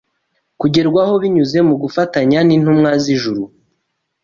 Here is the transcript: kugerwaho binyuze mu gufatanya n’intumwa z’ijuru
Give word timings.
kugerwaho 0.59 1.13
binyuze 1.21 1.57
mu 1.67 1.75
gufatanya 1.81 2.39
n’intumwa 2.47 2.91
z’ijuru 3.03 3.43